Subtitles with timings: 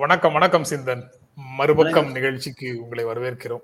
[0.00, 1.00] வணக்கம் வணக்கம் சிந்தன்.
[1.58, 3.62] மறுபக்கம் நிகழ்ச்சிக்கு உங்களை வரவேற்கிறோம்.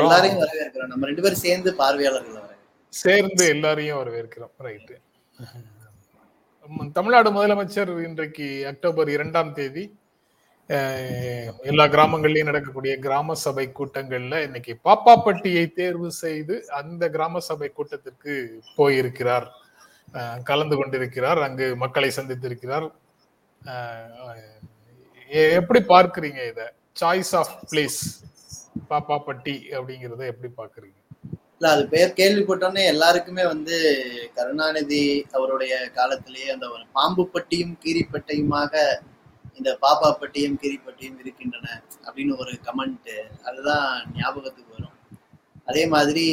[0.00, 0.90] எல்லாரையும் வரவேற்கிறோம்.
[0.92, 2.44] நம்ம ரெண்டு பேரும் சேர்ந்து பார்வையாளர்கள்
[3.00, 4.52] சேர்ந்து எல்லாரையும் வரவேற்கிறோம்.
[4.66, 4.94] ரைட்டு
[6.98, 9.84] தமிழ்நாடு முதலமைச்சர் இன்றைக்கு அக்டோபர் இரண்டாம் தேதி
[11.72, 18.34] எல்லா கிராமங்கள்லயும் நடக்கக்கூடிய கிராம சபை கூட்டங்கள்ல இன்னைக்கு பாப்பாப்பட்டியை தேர்வு செய்து அந்த கிராம சபை கூட்டத்திற்கு
[18.78, 19.48] போயிருக்கிறார்.
[20.50, 21.42] கலந்து கொண்டிருக்கிறார்.
[21.48, 22.88] அங்கு மக்களை சந்தித்திருக்கிறார்.
[25.58, 26.66] எப்படி பார்க்குறீங்க இதை?
[27.00, 27.98] சாய்ஸ் ஆஃப் பிளேஸ்
[28.90, 30.96] பாப்பாப்பட்டி அப்படிங்கிறத எப்படி பார்க்குறீங்க?
[31.54, 33.76] இல்லை அது பேர் கேள்விப்பட்டோன்னே எல்லாருக்குமே வந்து
[34.36, 38.72] கருணாநிதி அவருடைய காலத்திலேயே அந்த ஒரு பாம்பு பட்டியும் கீரிப்பட்டையுமாக
[39.58, 41.68] இந்த பாப்பா பட்டியும் கீரிப்பட்டியும் இருக்கின்றன
[42.06, 43.10] அப்படின்னு ஒரு கமெண்ட்
[43.42, 43.86] அதுதான்
[44.16, 44.94] ஞாபகத்துக்கு வரும்.
[45.64, 46.26] அதே மாதிரி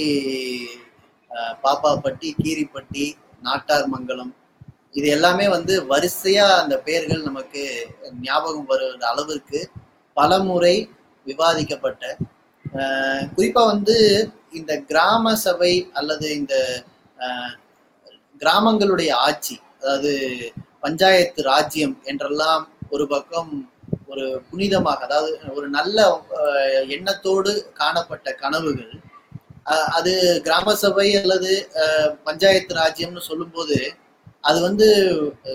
[1.64, 3.06] பாப்பாப்பட்டி கீரிப்பட்டி
[3.42, 4.34] நாட்டார் மங்கலம்
[4.96, 7.64] இது எல்லாமே வந்து வரிசையா அந்த பெயர்கள் நமக்கு
[8.22, 9.60] ஞாபகம் வருகிற அளவிற்கு
[10.18, 10.76] பல முறை
[11.26, 12.04] விவாதிக்கப்பட்ட
[13.36, 13.96] குறிப்பா வந்து
[14.52, 16.56] இந்த கிராம சபை அல்லது இந்த
[18.42, 20.14] கிராமங்களுடைய ஆட்சி அதாவது
[20.80, 23.52] பஞ்சாயத்து ராஜ்யம் என்றெல்லாம் ஒரு பக்கம்
[24.10, 26.00] ஒரு புனிதமாக அதாவது ஒரு நல்ல
[26.90, 28.94] எண்ணத்தோடு காணப்பட்ட கனவுகள்
[29.96, 31.52] அது கிராம சபை அல்லது
[32.24, 33.78] பஞ்சாயத்து ராஜ்யம்னு சொல்லும்போது
[34.46, 34.88] அது வந்து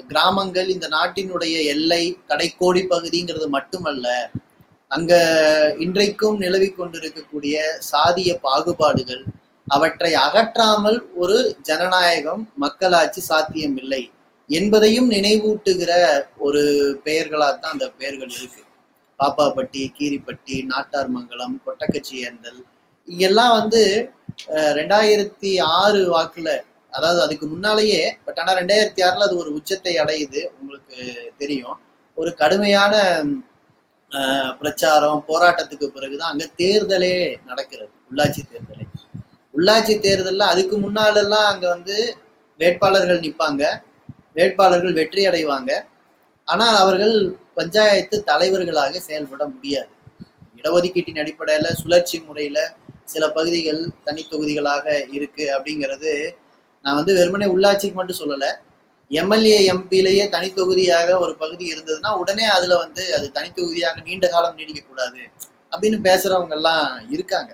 [0.08, 4.06] கிராமங்கள் இந்த நாட்டினுடைய எல்லை கடைக்கோடி பகுதிங்கிறது மட்டுமல்ல
[4.90, 5.12] அங்க
[5.78, 7.56] இன்றைக்கும் நிலவி கொண்டிருக்கக்கூடிய
[7.90, 9.22] சாதிய பாகுபாடுகள்
[9.66, 14.02] அவற்றை அகற்றாமல் ஒரு ஜனநாயகம் மக்களாட்சி சாத்தியம் இல்லை
[14.50, 15.90] என்பதையும் நினைவூட்டுகிற
[16.38, 16.62] ஒரு
[17.04, 18.62] பெயர்களாத்தான் அந்த பெயர்கள் இருக்கு.
[19.20, 22.60] பாப்பாப்பட்டி கீரிப்பட்டி நாட்டார்மங்கலம் கொட்டக்கச்சி ஏந்தல்
[23.08, 23.82] இங்கெல்லாம் வந்து
[24.78, 26.48] ரெண்டாயிரத்தி ஆறு வாக்குல
[26.92, 30.96] அதாவது அதுக்கு முன்னாலேயே பட் ஆனா ரெண்டாயிரத்தி ஆறுல அது ஒரு உச்சத்தை அடையுது உங்களுக்கு
[31.42, 31.76] தெரியும்.
[32.18, 32.94] ஒரு கடுமையான
[34.60, 37.12] பிரச்சாரம் போராட்டத்துக்கு பிறகுதான் அங்க தேர்தலே
[37.50, 38.84] நடக்கிறது உள்ளாட்சி தேர்தலே.
[39.54, 41.96] உள்ளாட்சி தேர்தல்ல அதுக்கு முன்னாலெல்லாம் அங்க வந்து
[42.60, 43.62] வேட்பாளர்கள் நிற்பாங்க
[44.38, 45.70] வேட்பாளர்கள் வெற்றி அடைவாங்க.
[46.48, 47.14] ஆனால் அவர்கள்
[47.58, 49.90] பஞ்சாயத்து தலைவர்களாக செயல்பட முடியாது.
[50.58, 52.58] இடஒதுக்கீட்டின் அடிப்படையில சுழற்சி முறையில
[53.12, 54.86] சில பகுதிகள் தனி தொகுதிகளாக
[55.16, 56.12] இருக்கு அப்படிங்கிறது
[56.84, 58.50] நான் வந்து வெறுமனே உள்ளாட்சிக்கு மட்டும் சொல்லலை.
[59.10, 65.22] எம்எல்ஏ எம்பிலேயே தனித்தொகுதியாக ஒரு பகுதி இருந்ததுன்னா உடனே அதுல வந்து அது தனித்தொகுதியாக நீண்ட காலம் நீடிக்க கூடாது
[65.72, 67.50] அப்படின்னு பேசுறவங்க எல்லாம் இருக்காங்க.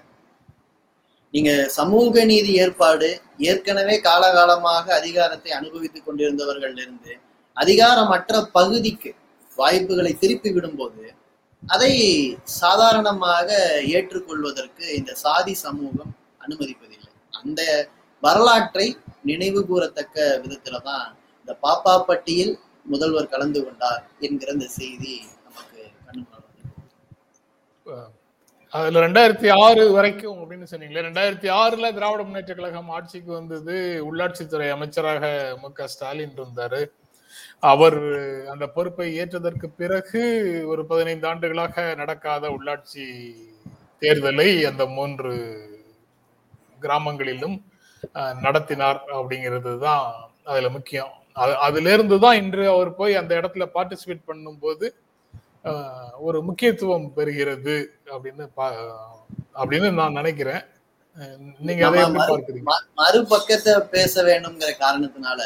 [1.34, 3.08] நீங்க சமூக நீதி ஏற்பாடு
[3.50, 7.12] ஏற்கனவே காலகாலமாக அதிகாரத்தை அனுபவித்துக் கொண்டிருந்தவர்கள் இருந்து
[7.56, 9.10] அதிகாரமற்ற பகுதிக்கு
[9.58, 11.04] வாய்ப்புகளை திருப்பி விடும்போது
[11.62, 11.92] அதை
[12.60, 13.48] சாதாரணமாக
[13.96, 16.12] ஏற்றுக்கொள்வதற்கு இந்த சாதி சமூகம்
[16.44, 17.10] அனுமதிப்பதில்லை.
[17.40, 17.60] அந்த
[18.22, 18.86] வரலாற்றை
[19.26, 21.06] நினைவு கூறத்தக்க விதத்துல தான்
[21.40, 22.54] இந்த பாப்பாப்பட்டியில்
[22.86, 25.14] முதல்வர் கலந்து கொண்டார் என்கிற இந்த செய்தி
[25.46, 26.24] நமக்கு கண்ணு
[27.86, 28.12] அதில்
[28.72, 35.24] அதுல ரெண்டாயிரத்தி ஆறு வரைக்கும் அப்படின்னு சொன்னீங்களே ரெண்டாயிரத்தி ஆறுல திராவிட முன்னேற்ற கழகம் ஆட்சிக்கு வந்தது உள்ளாட்சித்துறை அமைச்சராக
[35.62, 36.80] மு க ஸ்டாலின் இருந்தாரு.
[37.62, 37.98] அவர்
[38.48, 40.22] அந்த பொறுப்பை ஏற்றதற்கு பிறகு
[40.66, 43.06] ஒரு பதினைந்து ஆண்டுகளாக நடக்காத உள்ளாட்சி
[44.02, 45.32] தேர்தலை அந்த மூன்று
[46.80, 47.56] கிராமங்களிலும்
[48.40, 50.12] நடத்தினார் அப்படிங்கிறது தான்
[50.44, 51.12] அதுல முக்கியம்.
[51.34, 54.90] அது- அதுல இருந்து தான் இன்று அவர் போய் அந்த இடத்துல பார்ட்டிசிபேட் பண்ணும்போது
[56.18, 58.48] ஒரு முக்கியத்துவம் பெறுகிறது அப்படின்னு
[59.54, 60.64] அப்படின்னு நான் நினைக்கிறேன்.
[61.58, 61.90] நீங்க
[62.96, 65.42] மறுபக்கத்தை பேச வேணுங்கிற காரணத்தினால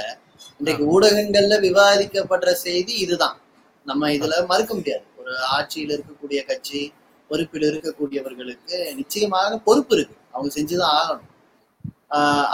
[0.59, 3.41] இன்றைக்கு ஊடகங்கள்ல விவாதிக்கப்படுற செய்தி இதுதான்.
[3.85, 5.03] நம்ம இதுல மறுக்க முடியாது.
[5.19, 6.93] ஒரு ஆட்சியில் இருக்கக்கூடிய கட்சி
[7.29, 10.17] பொறுப்பில் இருக்கக்கூடியவர்களுக்கு நிச்சயமாக பொறுப்பு இருக்கு.
[10.33, 11.30] அவங்க செஞ்சுதான் ஆகணும்.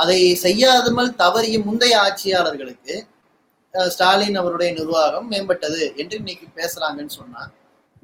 [0.02, 2.94] அதை செய்யாதமல் தவறிய முந்தைய ஆட்சியாளர்களுக்கு
[3.94, 7.42] ஸ்டாலின் அவருடைய நிர்வாகம் மேம்பட்டது என்று இன்னைக்கு பேசுறாங்கன்னு சொன்னா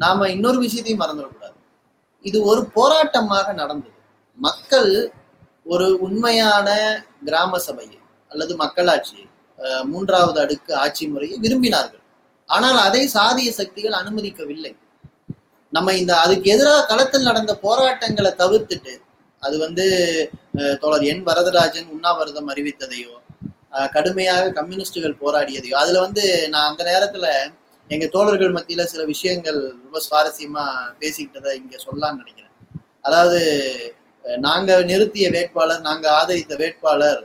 [0.03, 1.57] நாம இன்னொரு விஷயத்தையும் மறந்துடக்கூடாது.
[2.25, 3.99] இது ஒரு போராட்டமாக நடந்தது.
[4.39, 4.93] மக்கள்
[5.73, 6.69] ஒரு உண்மையான
[7.29, 7.99] கிராம சபையை
[8.31, 9.27] அல்லது மக்களாட்சியை
[9.93, 12.03] மூன்றாவது அடுக்கு ஆட்சி முறையை விரும்பினார்கள்.
[12.49, 14.73] ஆனால் அதை சாதிய சக்திகள் அனுமதிக்கவில்லை.
[15.73, 18.95] நம்ம இந்த அதுக்கு எதிராக களத்தில் நடந்த போராட்டங்களை தவிர்த்துட்டு
[19.43, 19.85] அது வந்து
[20.83, 23.15] தோழர் என் வரதராஜன் உண்ணாவிரதம் அறிவித்ததையோ
[23.97, 26.25] கடுமையாக கம்யூனிஸ்டுகள் போராடியதையோ அதுல வந்து
[26.55, 27.27] நான் அந்த நேரத்துல
[27.91, 30.65] எங்க தோழர்கள் மத்தியில சில விஷயங்கள் ரொம்ப சுவாரஸ்யமா
[31.01, 32.55] பேசிக்கிட்டதை இங்க சொல்லலாம்னு நினைக்கிறேன்.
[33.07, 33.41] அதாவது
[34.47, 37.23] நாங்க நிறுத்திய வேட்பாளர் நாங்க ஆதரித்த வேட்பாளர்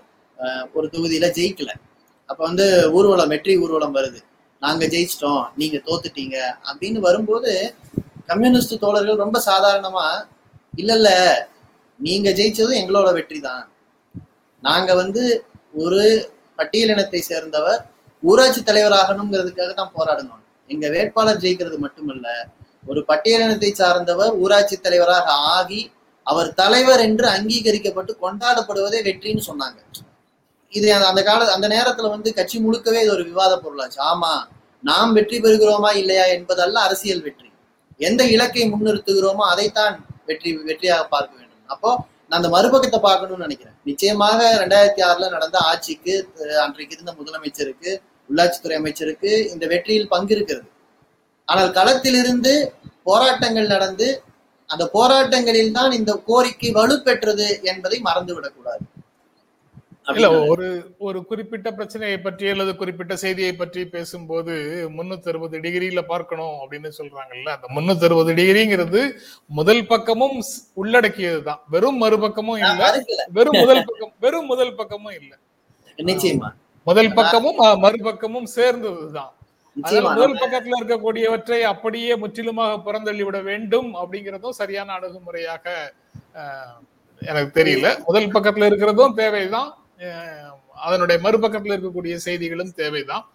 [0.75, 1.71] ஒரு தொகுதியில ஜெயிக்கல.
[2.29, 2.65] அப்ப வந்து
[2.97, 4.19] ஊர்வலம் வெற்றி ஊர்வலம் வருது.
[4.61, 6.37] நாங்க ஜெயிச்சிட்டோம் நீங்க தோத்துட்டீங்க
[6.69, 7.51] அப்படின்னு வரும்போது
[8.31, 10.07] கம்யூனிஸ்ட் தோழர்கள் ரொம்ப சாதாரணமா
[10.81, 11.09] இல்ல இல்ல
[11.99, 13.71] நீங்க ஜெயிச்சதும் எங்களோட வெற்றி தான்
[14.61, 17.85] நாங்க வந்து ஒரு பட்டியலினத்தை சேர்ந்தவர்
[18.21, 22.47] ஊராட்சி தலைவராகணுங்கிறதுக்காக தான் போராடணும் எங்க வேட்பாளர் ஜெயிக்கிறது மட்டுமல்ல
[22.85, 25.91] ஒரு பட்டியலினத்தை சார்ந்தவர் ஊராட்சி தலைவராக ஆகி
[26.23, 30.05] அவர் தலைவர் என்று அங்கீகரிக்கப்பட்டு கொண்டாடப்படுவதே வெற்றின்னு சொன்னாங்க.
[30.69, 34.03] இது அந்த- அந்த கால அந்த நேரத்துல வந்து கட்சி முழுக்கவே இது ஒரு விவாத பொருளாச்சு.
[34.03, 34.47] ஆமா
[34.83, 37.51] நாம் வெற்றி பெறுகிறோமா இல்லையா என்பதல்ல அரசியல் வெற்றி.
[37.97, 41.46] எந்த இலக்கை முன்னிறுத்துகிறோமோ அதைத்தான் வெற்றி வெற்றியாக பார்க்க வேண்டும்.
[41.69, 41.89] அப்போ
[42.29, 43.75] நான் அந்த மறுபக்கத்தை பார்க்கணும்னு நினைக்கிறேன்.
[43.83, 47.91] நிச்சயமாக ரெண்டாயிரத்தி ஆறுல நடந்த ஆட்சிக்கு அஹ், அன்றைக்கு இருந்த முதலமைச்சருக்கு
[48.29, 50.67] உள்ளாட்சித்துறை அமைச்சருக்கு இந்த வெற்றியில் பங்கு இருக்கிறது.
[51.47, 52.53] ஆனால் களத்திலிருந்து
[53.03, 54.07] போராட்டங்கள் நடந்து
[54.69, 58.83] அந்த போராட்டங்களில் தான் இந்த கோரிக்கை வலுப்பெற்றது என்பதை மறந்துவிடக்கூடாது
[60.07, 60.67] இல்ல ஒரு
[60.99, 64.53] ஒரு குறிப்பிட்ட பிரச்சனையை பற்றி அல்லது குறிப்பிட்ட செய்தியை பற்றி பேசும்போது
[64.97, 67.49] முன்னூத்தி அறுபது டிகிரியில பார்க்கணும் அப்படின்னு சொல்றாங்கல்ல.
[67.55, 69.01] அந்த முன்னூத்தி அறுபது டிகிரிங்கிறது
[69.51, 70.35] முதல் பக்கமும்
[70.81, 72.83] உள்ளடக்கியதுதான் வெறும் மறுபக்கமும் இல்ல.
[73.37, 75.33] வெறும் முதல் பக்கம் வெறும் முதல் பக்கமும் இல்ல.
[75.99, 76.49] நிச்சயமா.
[76.87, 79.33] முதல் பக்கமும் மறுபக்கமும் சேர்ந்ததுதான்
[80.11, 85.65] முதல் பக்கத்துல இருக்கக்கூடியவற்றை அப்படியே முற்றிலுமாக புறந்தள்ளி விட வேண்டும் அப்படிங்கிறதும் சரியான அணுகுமுறையாக
[87.21, 87.87] எனக்கு தெரியல.
[88.07, 89.69] முதல் பக்கத்துல இருக்கிறதும் தேவைதான்.
[90.85, 93.25] அதனுடைய மறுபக்கத்துல இருக்கக்கூடிய செய்திகளும் தேவைதான்.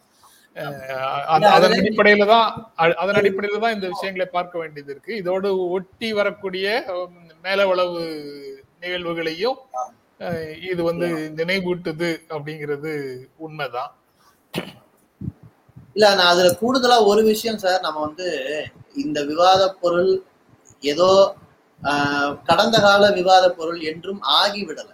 [1.54, 2.48] அதன் அடிப்படையில தான்
[3.02, 5.12] அதன் அடிப்படையில தான் இந்த விஷயங்களை பார்க்க வேண்டியது இருக்கு.
[5.22, 6.66] இதோடு ஒட்டி வரக்கூடிய
[7.46, 8.02] மேலவளவு
[8.84, 9.58] நிகழ்வுகளையும்
[10.72, 11.06] இது வந்து
[11.38, 12.92] நினைவூட்டுது அப்படிங்கிறது
[13.44, 13.92] உண்மைதான்.
[15.96, 18.28] இல்ல நான் அதுல கூடுதலா ஒரு விஷயம் சார் நம்ம வந்து
[19.04, 20.12] இந்த விவாத பொருள்
[20.92, 21.08] ஏதோ
[22.50, 24.90] கடந்த கால விவாத பொருள் என்றும் ஆகிவிடல.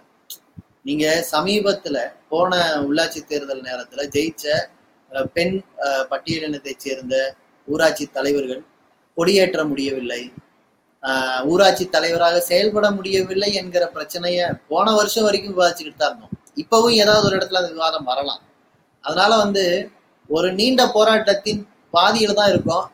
[0.85, 1.97] நீங்க சமீபத்துல
[2.29, 2.51] போன
[2.87, 4.45] உள்ளாட்சி தேர்தல் நேரத்துல ஜெயிச்ச
[5.35, 5.55] பெண்
[6.11, 7.15] பட்டியலினத்தை சேர்ந்த
[7.67, 8.61] ஊராட்சி தலைவர்கள்
[9.17, 10.21] கொடியேற்ற முடியவில்லை.
[11.03, 16.33] ஆஹ், ஊராட்சி தலைவராக செயல்பட முடியவில்லை என்கிற பிரச்சனைய போன வருஷம் வரைக்கும் விவாதிச்சுக்கிட்டு தான் இருந்தோம்.
[16.57, 18.41] இப்பவும் ஏதாவது ஒரு இடத்துல அந்த விவாதம் வரலாம்.
[19.03, 19.63] அதனால வந்து
[20.29, 21.61] ஒரு நீண்ட போராட்டத்தின்
[21.93, 22.85] பாதியில தான் இருக்கோம்.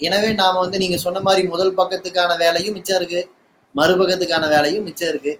[0.00, 3.20] எனவே நாம வந்து நீங்க சொன்ன மாதிரி முதல் பக்கத்துக்கான வேலையும் மிச்சம் இருக்கு.
[3.74, 5.32] மறுபக்கத்துக்கான வேலையும் மிச்சம் இருக்கு.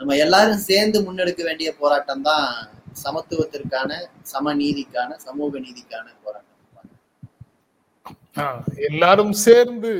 [0.00, 2.48] நம்ம எல்லாரும் சேர்ந்து முன்னெடுக்க வேண்டிய போராட்டம் தான்
[3.02, 3.90] சமத்துவத்திற்கான
[4.32, 6.48] சமநீதிக்கான சமூக நீதிக்கான போராட்டம்.
[8.88, 9.92] எல்லாரும் சேர்ந்து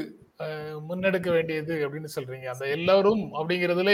[0.88, 2.46] முன்னெடுக்க வேண்டியது அப்படின்னு சொல்றீங்க.
[2.52, 3.92] அந்த எல்லாரும் அப்படிங்கிறதுல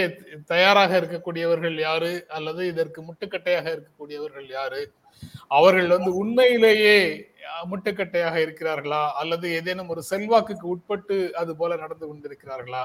[0.53, 2.13] தயாராக இருக்கக்கூடியவர்கள் யாரு?
[2.37, 4.81] அல்லது இதற்கு முட்டுக்கட்டையாக இருக்கக்கூடியவர்கள் யாரு?
[5.59, 6.99] அவர்கள் வந்து உண்மையிலேயே
[7.73, 9.03] முட்டுக்கட்டையாக இருக்கிறார்களா?
[9.21, 12.85] அல்லது ஏதேனும் ஒரு செல்வாக்குக்கு உட்பட்டு அது போல நடந்து கொண்டிருக்கிறார்களா?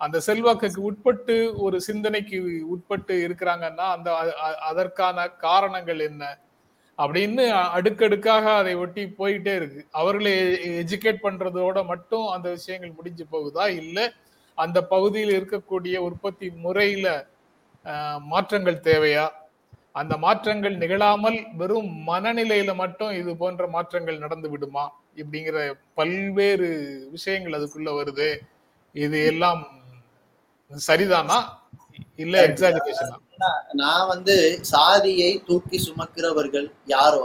[0.00, 1.34] அந்த செல்வாக்குக்கு உட்பட்டு
[1.64, 2.38] ஒரு சிந்தனைக்கு
[2.74, 4.08] உட்பட்டு இருக்கிறாங்கன்னா அந்த
[4.70, 6.24] அதற்கான காரணங்கள் என்ன
[6.98, 7.44] அப்படின்னு
[7.76, 9.80] அடுக்கடுக்காக அதை ஒட்டி போயிட்டே இருக்கு.
[10.00, 10.32] அவர்களை
[10.82, 13.64] எஜுகேட் பண்றதோட மட்டும் அந்த விஷயங்கள் முடிஞ்சு போகுதா?
[13.80, 14.04] இல்லை
[14.58, 17.08] அந்த பகுதியில் இருக்கக்கூடிய உற்பத்தி முறையில
[18.32, 19.26] மாற்றங்கள் தேவையா?
[20.00, 24.84] அந்த மாற்றங்கள் நிகழாமல் வெறும் மனநிலையில மட்டும் இது போன்ற மாற்றங்கள் நடந்து விடுமா?
[25.20, 25.58] இப்படிங்கிற
[26.00, 26.68] பல்வேறு
[27.14, 28.30] விஷயங்கள் அதுக்குள்ள வருது.
[28.94, 29.62] இது எல்லாம்
[30.70, 31.38] சரிதானா?
[32.22, 34.34] இல்ல எக்ஸாஜரேஷனா நான் வந்து
[34.74, 37.24] சாதியை தூக்கி சுமக்கிறவர்கள் யாரோ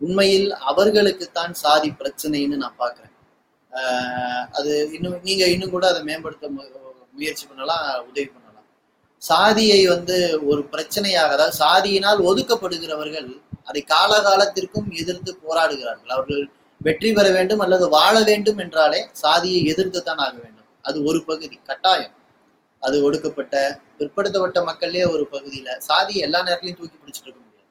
[0.00, 3.10] உண்மையில் அவர்களுக்குத்தான் சாதி பிரச்சனைன்னு நான் பாக்குறேன்
[4.58, 6.48] அது இன்னும் நீங்க இன்னும் கூட அதை மேம்படுத்த
[7.18, 8.66] முயற்சி பண்ணலாம் உதவி பண்ணலாம்.
[9.22, 10.16] சாதியை வந்து
[10.50, 13.28] ஒரு பிரச்சனையாக அதாவது சாதியினால் ஒதுக்கப்படுகிறவர்கள்
[13.68, 16.12] அதை காலகாலத்திற்கும் எதிர்த்து போராடுகிறார்கள்.
[16.16, 16.42] அவர்கள்
[16.80, 20.68] வெற்றி பெற வேண்டும் அல்லது வாழ வேண்டும் என்றாலே சாதியை எதிர்த்து தான் ஆக வேண்டும்.
[20.84, 21.56] அது ஒரு பகுதி.
[21.70, 22.14] கட்டாயம்.
[22.86, 23.54] அது ஒடுக்கப்பட்ட
[23.98, 27.68] பிற்படுத்தப்பட்ட மக்களே ஒரு பகுதியில சாதியை எல்லா நேரத்திலையும் தூக்கி பிடிச்சிட்டு இருக்க முடியாது.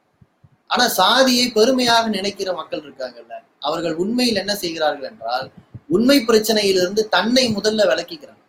[0.73, 3.35] ஆனா சாதியை பெருமையாக நினைக்கிற மக்கள் இருக்காங்கல்ல
[3.67, 5.47] அவர்கள் உண்மையில் என்ன செய்கிறார்கள் என்றால்
[5.95, 8.39] உண்மை பிரச்சனையிலிருந்து தன்னை முதல்ல விளக்கிக்கிறாங்க.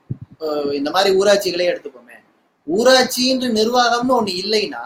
[0.79, 2.19] இந்த மாதிரி ஊராட்சிகளே எடுத்துப்போமே
[2.67, 4.83] ஊராட்சின்ற நிர்வாகம்னு ஒண்ணு இல்லைன்னா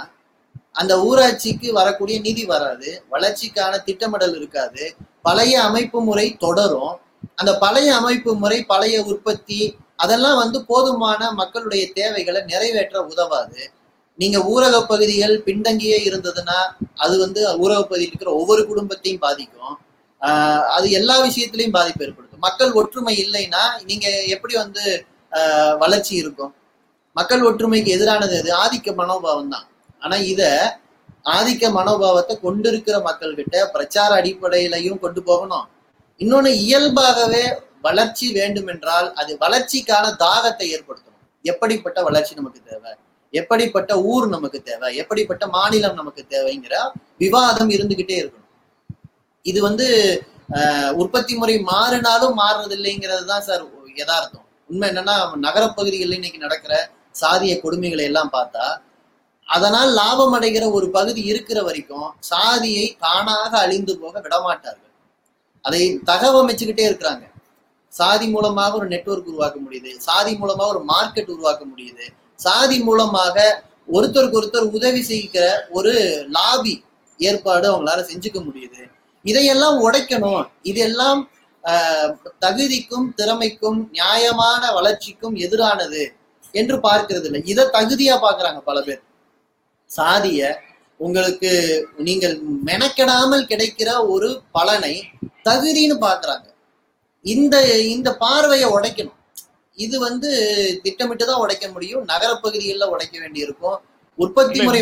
[0.81, 4.85] அந்த ஊராட்சிக்கு வரக்கூடிய நிதி வராது வளர்ச்சிக்கான திட்டமிடல் இருக்காது
[5.27, 6.95] பழைய அமைப்பு முறை தொடரும்.
[7.41, 9.61] அந்த பழைய அமைப்பு முறை பழைய உற்பத்தி
[9.97, 13.71] அதெல்லாம் வந்து போதுமான மக்களுடைய தேவைகளை நிறைவேற்ற உதவாது.
[14.17, 19.79] நீங்க ஊரக பகுதிகள் பின்தங்கியே இருந்ததுன்னா அது வந்து ஊரக பகுதியில் இருக்கிற ஒவ்வொரு குடும்பத்தையும் பாதிக்கும்.
[20.21, 22.39] ஆஹ் அது எல்லா விஷயத்திலையும் பாதிப்பு ஏற்படுத்தும்.
[22.39, 26.55] மக்கள் ஒற்றுமை இல்லைன்னா நீங்க எப்படி வந்து ஆஹ் வளர்ச்சி இருக்கும்?
[27.15, 28.55] மக்கள் ஒற்றுமைக்கு எதிரானது எது?
[28.55, 29.67] ஆதிக்க மனோபாவம் தான்.
[30.01, 30.73] ஆனா இத
[31.25, 35.69] ஆதிக்க மனோபாவத்தை கொண்டிருக்கிற மக்கள்கிட்ட பிரச்சார அடிப்படையிலையும் கொண்டு போகணும்.
[36.19, 41.13] இன்னொன்னு இயல்பாகவே வளர்ச்சி வேண்டும் என்றால் அது வளர்ச்சிக்கான தாகத்தை ஏற்படுத்தணும்.
[41.45, 42.93] எப்படிப்பட்ட வளர்ச்சி நமக்கு தேவை?
[43.33, 44.89] எப்படிப்பட்ட ஊர் நமக்கு தேவை?
[45.03, 46.75] எப்படிப்பட்ட மாநிலம் நமக்கு தேவைங்கிற
[47.23, 48.51] விவாதம் இருந்துகிட்டே இருக்கணும்.
[49.45, 49.87] இது வந்து
[50.57, 53.63] ஆஹ், உற்பத்தி முறை மாறினாலும் மாறுறது இல்லைங்கிறது தான் சார்
[53.97, 54.43] யதார்த்தம்.
[54.71, 55.15] உண்மை என்னன்னா
[55.45, 56.75] நகரப்பகுதிகளில் இன்னைக்கு நடக்கிற
[57.15, 58.67] சாதிய கொடுமைகளை எல்லாம் பார்த்தா
[59.49, 64.93] அதனால் லாபம் அடைகிற ஒரு பகுதி இருக்கிற வரைக்கும் சாதியை தானாக அழிந்து போக விடமாட்டார்கள்.
[65.65, 67.25] அதை தகவமைச்சுக்கிட்டே இருக்கிறாங்க.
[67.99, 69.91] சாதி மூலமாக ஒரு நெட்வொர்க் உருவாக்க முடியுது.
[70.09, 72.07] சாதி மூலமாக ஒரு மார்க்கெட் உருவாக்க முடியுது.
[72.47, 73.37] சாதி மூலமாக
[73.97, 75.45] ஒருத்தருக்கு ஒருத்தர் உதவி செய்கிற
[75.79, 75.93] ஒரு
[76.37, 76.75] லாபி
[77.21, 78.83] ஏற்பாடு அவங்களால செஞ்சுக்க முடியுது.
[79.25, 80.45] இதையெல்லாம் உடைக்கணும்.
[80.71, 81.21] இதெல்லாம்
[82.45, 86.03] தகுதிக்கும் திறமைக்கும் நியாயமான வளர்ச்சிக்கும் எதிரானது
[86.61, 89.03] என்று பார்க்கிறது இல்லை இதை தகுதியா பாக்குறாங்க பல பேர்.
[89.91, 90.41] சாதிய
[91.01, 91.51] உங்களுக்கு
[92.07, 92.37] நீங்கள்
[92.69, 94.95] மெனக்கெடாமல் கிடைக்கிற ஒரு பலனை
[95.49, 96.47] தகுதின்னு பாக்குறாங்க
[97.35, 97.57] இந்த
[97.95, 99.19] இந்த பார்வையை உடைக்கணும்.
[99.85, 100.31] இது வந்து
[100.85, 102.05] திட்டமிட்டு தான் உடைக்க முடியும்.
[102.13, 103.79] நகரப்பகுதிகளில் உடைக்க வேண்டியிருக்கும்.
[104.19, 104.81] உற்பத்தி முறை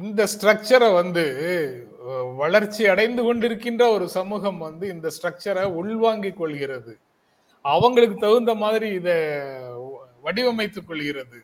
[0.00, 1.24] இந்த ஸ்ட்ரக்சரை வந்து
[2.40, 6.92] வளர்ச்சி அடைந்து கொண்டிருக்கின்ற ஒரு சமூகம் வந்து இந்த ஸ்ட்ரக்சரை உள்வாங்கிக் கொள்கிறது.
[7.64, 9.10] அவங்களுக்கு தகுந்த மாதிரி இத
[10.26, 11.38] வடிவமைத்துக் கொள்கிறது.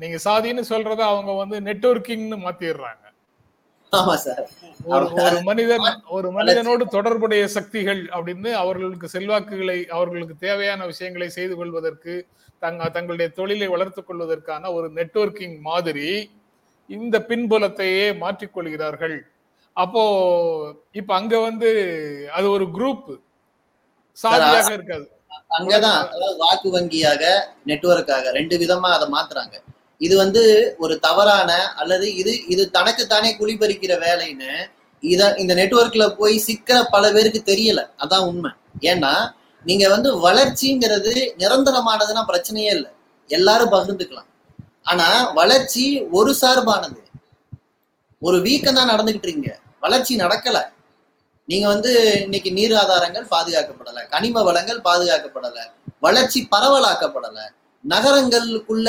[0.00, 3.03] நீங்க சாதின்னு சொல்றத அவங்க வந்து நெட்வொர்க்கிங்னு மாத்திடுறாங்க.
[3.96, 4.42] ஆமா சார்.
[5.24, 12.14] ஒரு மனிதன் ஒரு மனிதனோடு தொடர்புடைய சக்திகள் அப்படின்னு அவர்களுக்கு செல்வாக்குகளை அவர்களுக்கு தேவையான விஷயங்களை செய்து கொள்வதற்கு
[12.62, 16.08] தங்க தங்களுடைய தொழிலை வளர்த்துக் கொள்வதற்கான ஒரு நெட்வொர்க்கிங் மாதிரி
[16.90, 19.16] இந்த பின்புலத்தையே மாற்றிக்கொள்கிறார்கள்
[19.76, 20.02] அப்போ
[20.92, 21.70] இப்ப அங்க வந்து
[22.32, 23.06] அது ஒரு குரூப்
[24.18, 25.06] சாதியாக இருக்காது.
[25.56, 26.00] அங்கதான்
[26.38, 27.22] வாக்கு வங்கியாக
[27.66, 29.54] நெட்வொர்க்காக ரெண்டு விதமா அதை மாத்துறாங்க.
[29.98, 34.70] இது வந்து ஒரு தவறான அல்லது இது இது தனக்குத்தானே குளிபறிக்கிற வேலைன்னு
[35.00, 37.88] இத இந்த நெட்வொர்க்ல போய் சிக்கிற பல பேருக்கு தெரியல.
[37.98, 38.50] அதான் உண்மை.
[38.80, 39.32] ஏன்னா
[39.64, 42.90] நீங்க வந்து வளர்ச்சிங்கிறது நிரந்தரமானதுன்னா பிரச்சனையே இல்லை.
[43.26, 44.26] எல்லாரும் பகிர்ந்துக்கலாம்.
[44.82, 47.02] ஆனா வளர்ச்சி ஒரு சார்பானது.
[48.20, 49.58] ஒரு வீக்கம் தான் நடந்துகிட்டு இருக்கீங்க.
[49.80, 50.62] வளர்ச்சி நடக்கல.
[51.46, 54.08] நீங்க வந்து இன்னைக்கு நீர் ஆதாரங்கள் பாதுகாக்கப்படல.
[54.08, 55.56] கனிம வளங்கள் பாதுகாக்கப்படல.
[56.00, 57.38] வளர்ச்சி பரவலாக்கப்படல.
[57.88, 58.88] நகரங்களுக்குள்ள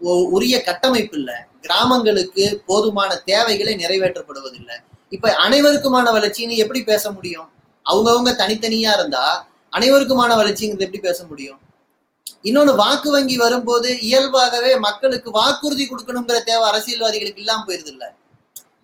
[0.00, 1.46] உரிய கட்டமைப்பு இல்ல.
[1.60, 4.76] கிராமங்களுக்கு போதுமான தேவைகளை நிறைவேற்றப்படுவதில்லை.
[5.10, 7.48] இப்ப அனைவருக்குமான வளர்ச்சின்னு எப்படி பேச முடியும்?
[7.90, 11.58] அவங்கவுங்க தனித்தனியா இருந்தா அனைவருக்குமான வளர்ச்சிங்கிறது எப்படி பேச முடியும்?
[12.42, 18.14] இன்னொன்னு வாக்கு வங்கி வரும்போது இயல்பாகவே மக்களுக்கு வாக்குறுதி கொடுக்கணுங்கிற தேவை அரசியல்வாதிகளுக்கு இல்லாம போயிருது இல்ல.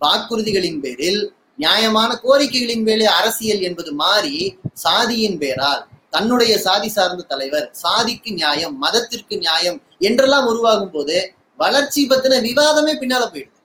[0.01, 5.87] வாக்குறுதிகளின் பேரில் நியாயமான கோரிக்கைகளின் பேரில் அரசியல் என்பது மாறி சாதியின் பேரால்.
[6.13, 11.17] தன்னுடைய சாதி சார்ந்த தலைவர் சாதிக்கு நியாயம் மதத்திற்கு நியாயம் என்றெல்லாம் உருவாகும் போது
[11.59, 13.59] வளர்ச்சி பத்தின விவாதமே பின்னால போயிடுது.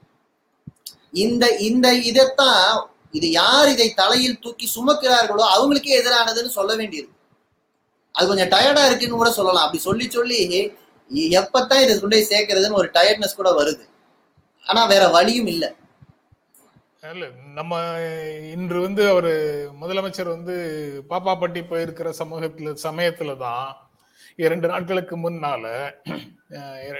[1.24, 2.64] இந்த இந்த இதைத்தான்
[3.18, 7.08] இது யார் இதை தலையில் தூக்கி சுமக்கிறார்களோ அவங்களுக்கே எதிரானதுன்னு சொல்ல வேண்டியது
[8.14, 9.66] அது கொஞ்சம் டயர்டா இருக்குன்னு கூட சொல்லலாம்.
[9.66, 10.38] அப்படி சொல்லி சொல்லி
[11.40, 13.84] எப்பத்தான் இதை கொண்டு சேர்க்கறதுன்னு ஒரு டயர்ட்னஸ் கூட வருது.
[14.66, 15.68] ஆனா வேற வழியும் இல்லை.
[17.02, 17.24] இல்ல
[17.54, 17.74] நம்ம
[18.52, 19.32] இன்று வந்து அவரு
[19.80, 20.54] முதலமைச்சர் வந்து
[21.10, 23.68] பாப்பாப்பட்டி போயிருக்கிற சமூகத்துல சமயத்துல தான்
[24.36, 25.64] இரண்டு நாட்களுக்கு முன்னால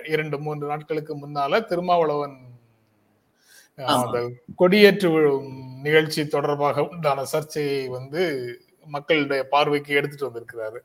[0.07, 2.37] இரண்டு மூன்று நாட்களுக்கு முன்னால திருமாவளவன்.
[3.78, 4.19] அந்த
[4.57, 5.50] கொடியேற்று விழும்
[5.83, 8.23] நிகழ்ச்சி தொடர்பாக உண்டான சர்ச்சையை வந்து
[8.87, 10.81] மக்களுடைய பார்வைக்கு எடுத்துட்டு வந்திருக்கிறாரு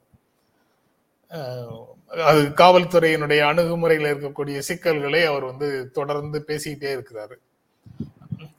[2.24, 7.36] அது காவல்துறையினுடைய அணுகுமுறையில் இருக்கக்கூடிய சிக்கல்களை அவர் வந்து தொடர்ந்து பேசிக்கிட்டே இருக்கிறாரு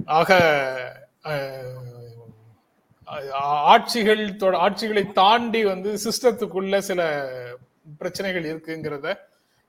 [0.08, 0.30] ஆக
[3.72, 4.22] ஆட்சிகள்
[4.60, 7.00] ஆட்சிகளை தாண்டி வந்து சிஸ்டத்துக்குள்ள சில
[8.00, 9.08] பிரச்சனைகள் இருக்குங்கிறத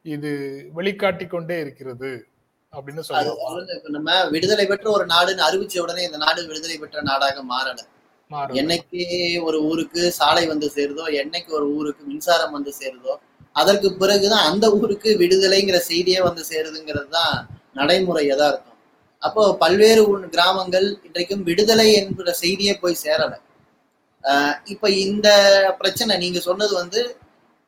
[0.06, 0.32] இது
[0.75, 2.12] வெளிக்காட்டி கொண்டே இருக்கிறது
[2.74, 3.04] அப்படின்னு
[3.75, 7.80] இப்ப நம்ம விடுதலை பெற்ற ஒரு நாடுன்னு அறிவிச்ச உடனே இந்த நாடு விடுதலை பெற்ற நாடாக மாறல.
[8.60, 9.01] என்னைக்கு
[9.48, 13.13] ஒரு ஊருக்கு சாலை வந்து சேருதோ என்னைக்கு ஒரு ஊருக்கு மின்சாரம் வந்து சேருதோ
[13.56, 17.36] அதற்கு பிறகுதான் அந்த ஊருக்கு விடுதலைங்கிற செய்தியே வந்து சேருதுங்கிறது தான்
[17.74, 18.75] நடைமுறை யதார்த்தம்
[19.25, 23.38] அப்போ பல்வேறு கிராமங்கள் இன்றைக்கும் விடுதலை என்கிற செய்தியே போய் சேரல.
[24.24, 25.29] ஆஹ் இப்ப இந்த
[25.77, 27.17] பிரச்சனை நீங்க சொன்னது வந்து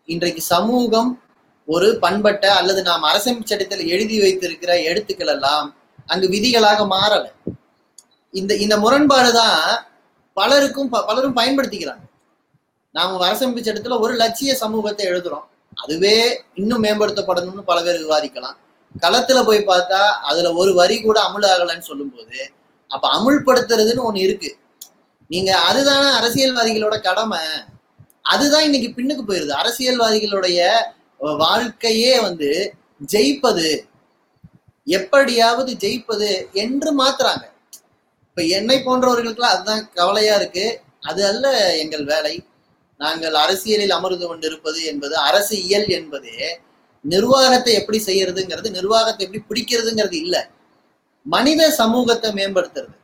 [0.06, 1.22] இன்றைக்கு சமூகம்
[1.66, 7.56] ஒரு பண்பட்ட அல்லது நாம் அரசமைப்பு சட்டத்தில் எழுதி வைத்திருக்கிற எழுத்துக்கள் எல்லாம் அங்கு விதிகளாக மாறல.
[8.32, 9.86] இந்த இந்த முரண்பாடு தான்
[10.34, 12.06] பலருக்கும் ப- பலரும் பயன்படுத்திக்கிறாங்க.
[12.92, 15.48] நாம அரசமைப்பு சட்டத்துல ஒரு லட்சிய சமூகத்தை எழுதுறோம்.
[15.74, 18.58] அதுவே இன்னும் மேம்படுத்தப்படணும்னு பல பேர் விவாதிக்கலாம்.
[19.02, 22.52] களத்துல போய் பார்த்தா அதுல ஒரு வரி கூட அமுல் ஆகலைன்னு சொல்லும்போது
[22.88, 24.58] அப்ப அமுல்படுத்துறதுன்னு ஒண்ணு இருக்கு.
[25.28, 27.40] நீங்க அதுதான அரசியல்வாதிகளோட கடமை.
[28.22, 29.54] அதுதான் இன்னைக்கு பின்னுக்கு போயிருது.
[29.62, 30.70] அரசியல்வாதிகளுடைய
[31.18, 32.74] வாழ்க்கையே வந்து
[33.14, 33.86] ஜெயிப்பது.
[34.84, 37.46] எப்படியாவது ஜெயிப்பது என்று மாத்துறாங்க.
[38.30, 40.82] இப்ப என்னை போன்றவர்களுக்கெல்லாம் அதுதான் கவலையா இருக்கு.
[41.02, 42.46] அது அல்ல எங்கள் வேலை.
[42.98, 46.60] நாங்கள் அரசியலில் அமர்ந்து கொண்டிருப்பது என்பது அரசியல் என்பது
[47.06, 50.36] நிர்வாகத்தை எப்படி செய்யறதுங்கிறது நிர்வாகத்தை எப்படி பிடிக்கிறதுங்கிறது இல்ல.
[51.26, 52.96] மனித சமூகத்தை மேம்படுத்துறது.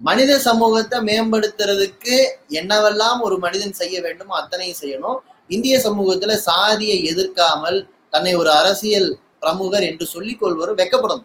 [0.00, 2.16] மனித சமூகத்தை மேம்படுத்துறதுக்கு
[2.50, 5.18] என்னவெல்லாம் ஒரு மனிதன் செய்ய வேண்டுமோ அத்தனையும் செய்யணும்.
[5.48, 7.78] இந்திய சமூகத்துல சாதியை எதிர்க்காமல்
[8.10, 9.08] தன்னை ஒரு அரசியல்
[9.40, 11.24] பிரமுகர் என்று சொல்லிக் கொள்வர் வெக்கப்படும்.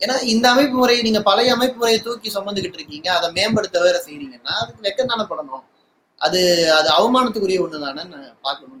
[0.00, 4.54] ஏன்னா இந்த அமைப்பு முறையை நீங்க பழைய அமைப்பு முறையை தூக்கி சுமந்துகிட்டு இருக்கீங்க அதை மேம்படுத்த வேற செய்றீங்கன்னா
[4.62, 5.64] அதுக்கு வெக்க தானே படணும்.
[6.20, 6.40] அது
[6.78, 8.02] அது அவமானத்துக்குரிய ஒண்ணு தானே
[8.46, 8.79] பார்க்கணும்.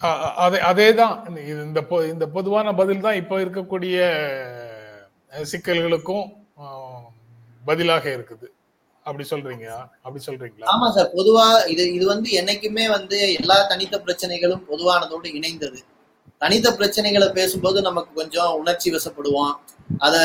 [0.00, 3.96] அதே ஆ, ஆ, அதே தான் இது இந்த பொ- இந்த பொதுவான பதில் தான் இப்போ இருக்கக்கூடிய
[5.52, 6.28] சிக்கல்களுக்கும்
[7.64, 8.46] பதிலாக இருக்குது.
[9.04, 9.66] அப்படி சொல்றீங்க
[10.02, 10.64] அப்படி சொல்றீங்களா?
[10.64, 11.10] ஆமா சார்.
[11.14, 15.78] பொதுவா இது இது வந்து என்னைக்குமே வந்து எல்லா தனித்த பிரச்சனைகளும் பொதுவானதோடு இணைந்தது.
[16.38, 19.54] தனித்த பிரச்சனைகளை பேசும்போது நமக்கு கொஞ்சம் உணர்ச்சி வசப்படுவோம்.
[19.98, 20.20] அதை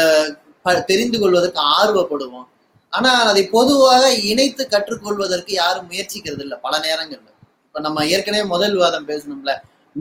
[0.64, 2.46] ப- தெரிந்து கொள்வதற்கு ஆர்வப்படுவோம்.
[2.90, 7.34] ஆனா அதை பொதுவாக இணைத்து கற்றுக்கொள்வதற்கு யாரும் முயற்சிக்கிறது இல்லை பல நேரங்கள்ல.
[7.76, 9.54] இப்ப நம்ம ஏற்கனவே முதல் விவாதம் பேசணும்ல.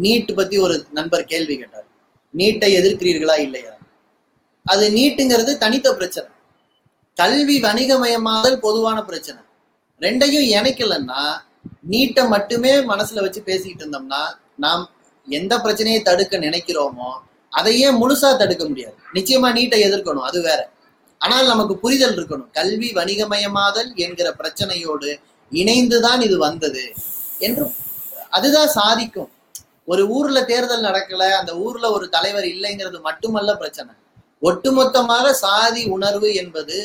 [0.02, 1.86] நீட் பத்தி ஒரு நண்பர் கேள்வி கேட்டார்.
[2.36, 3.72] நீட்டை எதிர்க்கிறீர்களா இல்லையா?
[4.64, 6.30] அது நீட்டுங்கிறது தனித்த பிரச்சனை.
[7.14, 9.42] கல்வி வணிகமயமாதல் பொதுவான பிரச்சனை.
[10.00, 11.24] ரெண்டையும் இணைக்கலன்னா
[11.90, 14.22] நீட்டை மட்டுமே மனசுல வச்சு பேசிக்கிட்டு இருந்தோம்னா
[14.56, 14.90] நாம்
[15.26, 17.12] எந்த பிரச்சனையை தடுக்க நினைக்கிறோமோ
[17.50, 18.94] அதையே முழுசா தடுக்க முடியாது.
[19.14, 20.70] நிச்சயமா நீட்டை எதிர்க்கணும் அது வேற.
[21.18, 22.50] ஆனால் நமக்கு புரிதல் இருக்கணும்.
[22.52, 25.20] கல்வி வணிகமயமாதல் என்கிற பிரச்சனையோடு
[25.52, 26.94] இணைந்துதான் இது வந்தது.
[27.38, 27.66] என்று
[28.30, 29.30] அதுதான் சாதிக்கும்.
[29.84, 33.92] ஒரு ஊர்ல தேர்தல் நடக்கல அந்த ஊர்ல ஒரு தலைவர் இல்லைங்கிறது மட்டுமல்ல பிரச்சனை.
[34.42, 36.76] ஒட்டுமொத்தமாக சாதி உணர்வு என்பது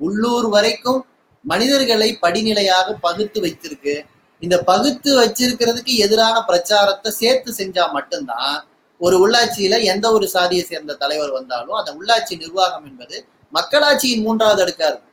[0.00, 1.00] உள்ளூர் வரைக்கும்
[1.44, 3.94] மனிதர்களை படிநிலையாக பகுத்து வைத்திருக்கு.
[4.42, 8.56] இந்த பகுத்து வச்சிருக்கிறதுக்கு எதிரான பிரச்சாரத்தை சேர்த்து செஞ்சா மட்டும்தான்
[9.00, 13.16] ஒரு உள்ளாட்சியில எந்த ஒரு சாதியை சேர்ந்த தலைவர் வந்தாலும் அந்த உள்ளாட்சி நிர்வாகம் என்பது
[13.52, 15.07] மக்களாட்சியின் மூன்றாவது அடுக்கா இருக்கும்.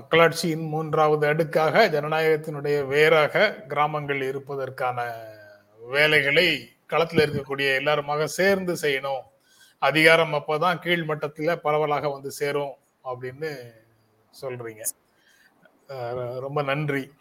[0.00, 5.24] மக்களாட்சியின் மூன்றாவது அடுக்காக ஜனநாயகத்தினுடைய வேறாக கிராமங்கள் இருப்பதற்கான
[5.88, 9.20] வேலைகளை களத்துல இருக்கக்கூடிய எல்லாருமாக சேர்ந்து செய்யணும்.
[9.78, 12.74] அதிகாரம் அப்பதான் கீழ் மட்டத்துல பரவலாக வந்து சேரும்
[13.04, 13.72] அப்படின்னு
[14.42, 14.80] சொல்றீங்க.
[16.40, 17.12] ரொம்ப நன்றி.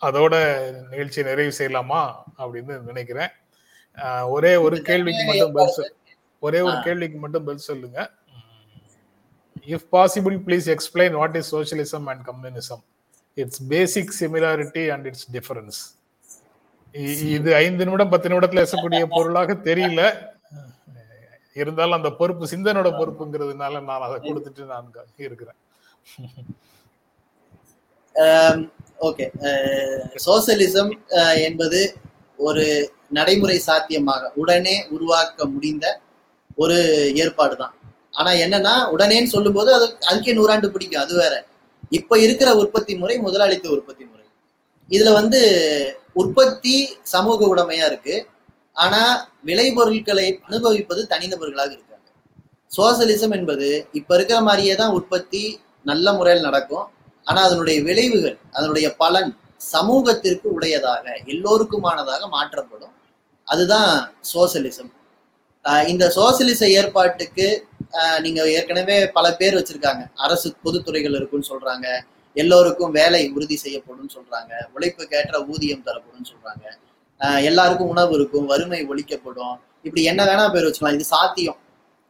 [0.00, 3.30] அதோட நிகழ்ச்சியை நிறைவு செய்யலாமா அப்படின்னு நினைக்கிறேன்.
[4.24, 8.10] ஒரே ஒரு கேள்விக்கு மட்டும் பதில் சொல்- ஒரே ஒரு கேள்விக்கு மட்டும் பதில் சொல்லுங்க.
[9.66, 12.82] If possible please explain what is socialism and communism
[13.36, 15.80] its basic similarity and its difference
[17.36, 20.02] இது ஐந்து நிமிடம் பத்து நிமிடத்துல எசக்கூடிய பொருளாக தெரியல.
[21.62, 24.88] இருந்தாலும் அந்த பொறுப்பு சிந்தனோட பொறுப்புங்கிறதுனால நான் அதை கொடுத்துட்டு நான்
[25.24, 25.58] இருக்கிறேன்.
[29.08, 29.26] ஓகே.
[30.26, 30.90] சோசியலிசம்
[31.46, 31.80] என்பது
[32.38, 32.64] ஒரு
[33.18, 35.86] நடைமுறை சாத்தியமாக உடனே உருவாக்க முடிந்த
[36.62, 36.78] ஒரு
[37.22, 37.74] ஏற்பாடு தான்
[38.14, 41.34] ஆனா என்னன்னா உடனேன்னு சொல்லும்போது அது அதுக்கே நூறாண்டு பிடிக்கும் அது வேற.
[41.88, 44.26] இப்ப இருக்கிற உற்பத்தி முறை முதலாளித்துவ உற்பத்தி முறை.
[44.88, 45.40] இதுல வந்து
[46.12, 48.26] உற்பத்தி சமூக உடைமையா இருக்கு.
[48.72, 49.00] ஆனா
[49.44, 52.08] விளைபொருட்களை அனுபவிப்பது தனிநபர்களாக இருக்காங்க.
[52.76, 56.86] சோசலிசம் என்பது இப்ப இருக்கிற மாதிரியே தான் உற்பத்தி நல்ல முறையில் நடக்கும்.
[57.24, 62.94] ஆனா அதனுடைய விளைவுகள் அதனுடைய பலன் சமூகத்திற்கு உடையதாக எல்லோருக்குமானதாக மாற்றப்படும்.
[63.44, 64.92] அதுதான் சோசலிசம்.
[65.64, 70.02] இந்த சோசியலிச ஏற்பாட்டுக்கு ஆஹ் நீங்க ஏற்கனவே பல பேர் வச்சிருக்காங்க.
[70.14, 71.86] அரசு பொதுத்துறைகள் இருக்குன்னு சொல்றாங்க.
[72.34, 74.52] எல்லோருக்கும் வேலை உறுதி செய்யப்படும் சொல்றாங்க.
[74.72, 76.64] உழைப்புக்கேற்ற ஊதியம் தரப்படும் சொல்றாங்க.
[77.42, 79.56] எல்லாருக்கும் உணவு இருக்கும் வறுமை ஒழிக்கப்படும்.
[79.82, 80.94] இப்படி என்ன வேணா பேர் வச்சுக்கலாம்.
[80.94, 81.58] இது சாத்தியம்.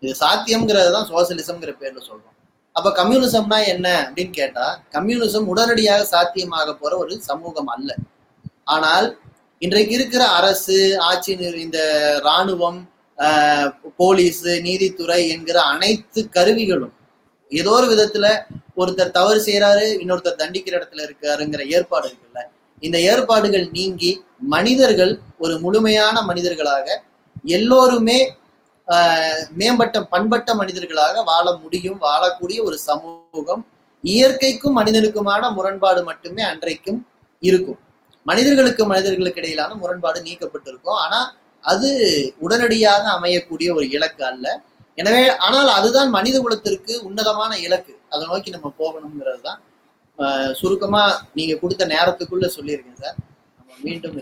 [0.01, 2.35] இது சாத்தியம்ங்கிறது தான் சோசியலிசம்ங்கிற பேர்ல சொல்றோம்.
[2.73, 7.95] அப்ப கம்யூனிசம்னா என்ன அப்படின்னு கேட்டா கம்யூனிசம் உடனடியாக சாத்தியமாக போற ஒரு சமூகம் அல்ல.
[8.65, 9.19] ஆனால்
[9.59, 11.33] இன்றைக்கு இருக்கிற அரசு ஆட்சி
[11.67, 11.81] இந்த
[12.23, 12.89] இராணுவம்
[13.97, 16.95] போலீஸ் நீதித்துறை என்கிற அனைத்து கருவிகளும்
[17.53, 18.27] ஏதோ ஒரு விதத்துல
[18.77, 22.41] ஒருத்தர் தவறு செய்யறாரு இன்னொருத்தர் தண்டிக்கிற இடத்துல இருக்காருங்கிற ஏற்பாடு இருக்குல்ல.
[22.83, 24.11] இந்த ஏற்பாடுகள் நீங்கி
[24.49, 26.87] மனிதர்கள் ஒரு முழுமையான மனிதர்களாக
[27.53, 28.19] எல்லோருமே
[28.89, 33.63] ஆஹ், மேம்பட்ட பண்பட்ட மனிதர்களாக வாழ முடியும் வாழக்கூடிய ஒரு சமூகம்
[34.05, 36.99] இயற்கைக்கும் மனிதனுக்குமான முரண்பாடு மட்டுமே அன்றைக்கும்
[37.43, 37.79] இருக்கும்.
[38.27, 40.99] மனிதர்களுக்கு மனிதர்களுக்கு இடையிலான முரண்பாடு நீக்கப்பட்டிருக்கும்.
[40.99, 41.21] ஆனா
[41.65, 41.89] அது
[42.41, 44.47] உடனடியாக அமையக்கூடிய ஒரு இலக்கு அல்ல.
[44.99, 47.95] எனவே ஆனால் அதுதான் மனித குலத்திற்கு உன்னதமான இலக்கு.
[48.11, 49.61] அதை நோக்கி நம்ம போகணுங்கிறது தான்
[50.59, 51.03] சுருக்கமா
[51.39, 53.17] நீங்க கொடுத்த நேரத்துக்குள்ள சொல்லியிருக்கேன் சார்.
[53.59, 54.19] நம்ம மீண்டும்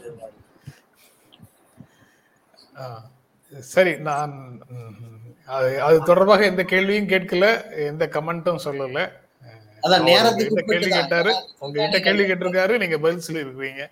[2.76, 2.84] ஆ,
[3.72, 4.32] சரி நான்
[5.48, 7.46] அது அது தொடர்பாக எந்த கேள்வியும் கேட்கல
[7.88, 9.00] எந்த கமெண்ட்டும் சொல்லல.
[9.82, 10.90] அதான் நேரத்துக்கு கேள்வி.
[10.92, 11.32] கேட்டாரு.
[11.62, 13.84] உங்ககிட்ட கேள்வி கேட்டிருக்காரு நீங்க பதில் சொல்லி இருக்கிறீங்க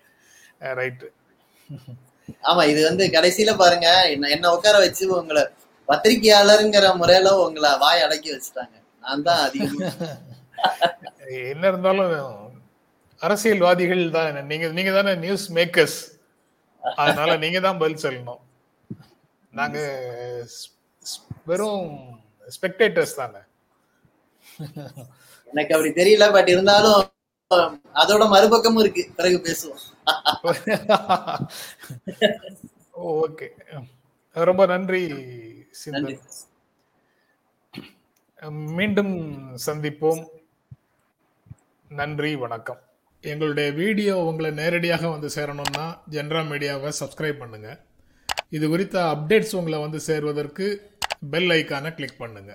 [0.79, 1.07] ரைட்டு.
[2.49, 5.43] ஆமா இது வந்து கடைசியில பாருங்க என்ன என்ன உட்கார வச்சு உங்களை
[5.89, 8.75] பத்திரிகையாளருங்கிற முறையில உங்களை வாய் அடக்கி வச்சுட்டாங்க.
[9.03, 9.89] நான் தான் அதிகமா.
[11.51, 12.11] என்ன இருந்தாலும்
[13.21, 15.97] அரசியல்வாதிகள் தான் நீங்க நீங்க தானே நியூஸ் மேக்கர்ஸ்
[16.83, 18.41] அதனால நீங்க தான் பதில் சொல்லணும்.
[19.53, 19.77] நாங்க
[21.49, 21.87] வெறும்
[22.47, 23.41] ஸ்பெக்டேட்டர்ஸ் தானே.
[25.53, 27.01] எனக்கு அப்படி தெரியல பட் இருந்தாலும்
[28.01, 29.03] அதோட மறுபக்கமும் இருக்கு.
[29.17, 29.81] பிறகு பேசுவோம்.
[33.15, 33.47] ஓகே.
[34.49, 35.01] ரொம்ப நன்றி
[38.77, 39.13] மீண்டும்
[39.65, 40.21] சந்திப்போம்.
[41.99, 42.81] நன்றி வணக்கம்.
[43.31, 45.85] எங்களுடைய வீடியோ உங்களை நேரடியாக வந்து சேரணும்னா
[46.15, 47.69] ஜென்ரா மீடியாவை சப்ஸ்கிரைப் பண்ணுங்க.
[48.57, 50.67] இது குறித்த அப்டேட்ஸ் உங்களை வந்து சேர்வதற்கு
[51.33, 52.51] பெல் ஐக்கானை கிளிக் பண்ணுங்க.